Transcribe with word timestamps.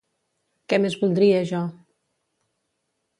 Què 0.73 0.79
més 0.85 0.95
voldria 1.03 1.43
jo! 1.51 1.59